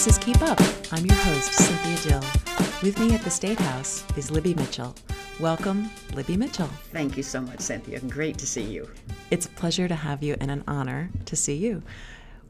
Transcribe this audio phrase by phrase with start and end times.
[0.00, 0.58] This is Keep Up.
[0.92, 2.30] I'm your host, Cynthia Dill.
[2.82, 4.94] With me at the State House is Libby Mitchell.
[5.38, 6.70] Welcome, Libby Mitchell.
[6.90, 8.00] Thank you so much, Cynthia.
[8.00, 8.88] Great to see you.
[9.30, 11.82] It's a pleasure to have you and an honor to see you.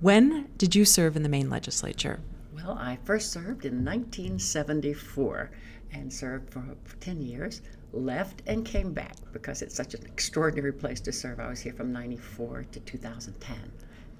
[0.00, 2.20] When did you serve in the Maine legislature?
[2.54, 5.50] Well, I first served in 1974
[5.92, 7.60] and served for, for 10 years,
[7.92, 11.40] left and came back because it's such an extraordinary place to serve.
[11.40, 13.70] I was here from 94 to 2010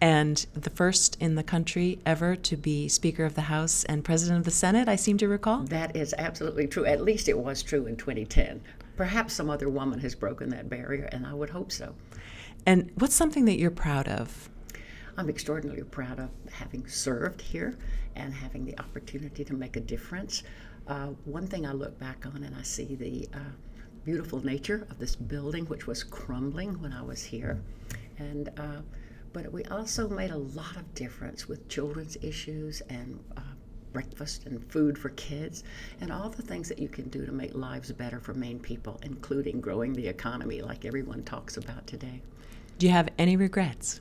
[0.01, 4.39] and the first in the country ever to be Speaker of the House and President
[4.39, 5.65] of the Senate, I seem to recall.
[5.65, 6.85] That is absolutely true.
[6.85, 8.61] At least it was true in 2010.
[8.97, 11.95] Perhaps some other woman has broken that barrier, and I would hope so.
[12.66, 14.49] And what's something that you're proud of?
[15.16, 17.77] I'm extraordinarily proud of having served here
[18.16, 20.43] and having the opportunity to make a difference.
[20.87, 23.38] Uh, one thing I look back on and I see the uh,
[24.05, 27.61] beautiful nature of this building, which was crumbling when I was here.
[28.19, 28.83] And uh,
[29.34, 33.41] but we also made a lot of difference with children's issues and uh,
[33.93, 35.65] breakfast and food for kids
[36.01, 38.99] and all the things that you can do to make lives better for Maine people,
[39.02, 42.23] including growing the economy like everyone talks about today.
[42.79, 44.01] Do you have any regrets?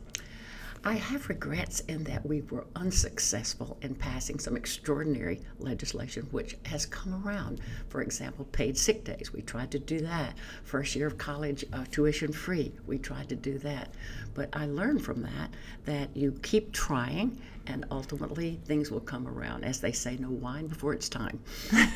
[0.85, 6.85] I have regrets in that we were unsuccessful in passing some extraordinary legislation which has
[6.85, 7.61] come around.
[7.87, 9.31] For example, paid sick days.
[9.31, 10.33] We tried to do that.
[10.65, 12.73] First year of college uh, tuition free.
[12.85, 13.93] We tried to do that.
[14.33, 15.51] But I learned from that
[15.85, 19.63] that you keep trying and ultimately things will come around.
[19.63, 21.39] As they say, no wine before it's time.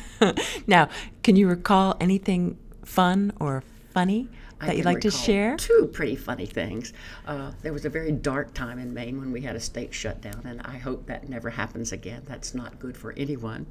[0.66, 0.88] now,
[1.22, 4.28] can you recall anything fun or funny
[4.66, 5.56] that you'd like to share?
[5.56, 6.92] Two pretty funny things.
[7.26, 10.42] Uh, there was a very dark time in Maine when we had a state shutdown,
[10.44, 12.22] and I hope that never happens again.
[12.26, 13.66] That's not good for anyone.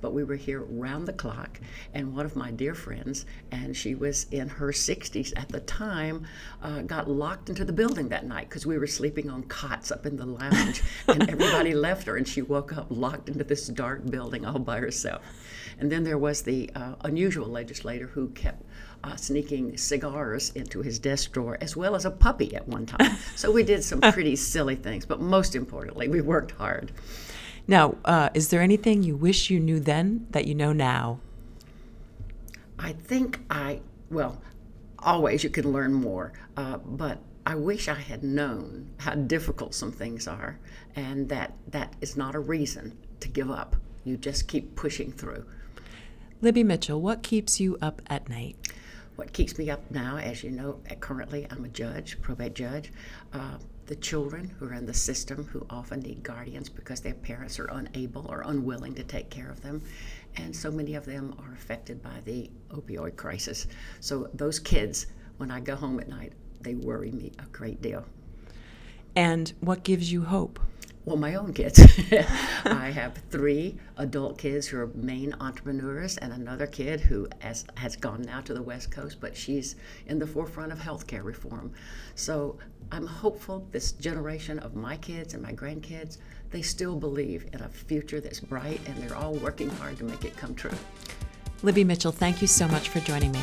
[0.00, 1.60] But we were here round the clock,
[1.94, 6.26] and one of my dear friends, and she was in her 60s at the time,
[6.62, 10.06] uh, got locked into the building that night because we were sleeping on cots up
[10.06, 14.04] in the lounge, and everybody left her, and she woke up locked into this dark
[14.10, 15.22] building all by herself.
[15.78, 18.62] And then there was the uh, unusual legislator who kept
[19.04, 23.16] uh, sneaking cigars into his desk drawer, as well as a puppy at one time.
[23.36, 26.92] so we did some pretty silly things, but most importantly, we worked hard.
[27.66, 31.20] Now, uh, is there anything you wish you knew then that you know now?
[32.78, 33.80] I think I,
[34.10, 34.40] well,
[34.98, 39.92] always you can learn more, uh, but I wish I had known how difficult some
[39.92, 40.58] things are,
[40.94, 43.76] and that that is not a reason to give up.
[44.04, 45.44] You just keep pushing through.
[46.40, 48.56] Libby Mitchell, what keeps you up at night?
[49.16, 52.92] What keeps me up now, as you know, currently I'm a judge, probate judge.
[53.32, 57.58] Uh, the children who are in the system who often need guardians because their parents
[57.58, 59.82] are unable or unwilling to take care of them.
[60.36, 63.66] And so many of them are affected by the opioid crisis.
[64.00, 65.06] So those kids,
[65.36, 68.04] when I go home at night, they worry me a great deal.
[69.14, 70.58] And what gives you hope?
[71.04, 71.80] Well, my own kids.
[72.64, 77.96] I have three adult kids who are Maine entrepreneurs, and another kid who has, has
[77.96, 79.74] gone now to the West Coast, but she's
[80.06, 81.72] in the forefront of healthcare reform.
[82.14, 82.56] So
[82.92, 86.18] I'm hopeful this generation of my kids and my grandkids,
[86.50, 90.24] they still believe in a future that's bright, and they're all working hard to make
[90.24, 90.70] it come true.
[91.64, 93.40] Libby Mitchell, thank you so much for joining me.